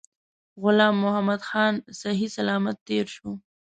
غلام 0.61 0.95
محمدخان 1.05 1.73
صحی 1.99 2.27
سلامت 2.37 2.75
تېر 2.87 3.05
شو. 3.15 3.29